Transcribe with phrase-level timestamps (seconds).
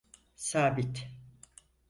[0.35, 1.07] Sabit…